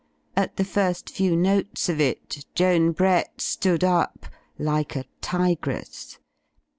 [0.35, 4.25] At the first few notes of it, Joan Brett stood up,
[4.57, 6.17] like a tigress.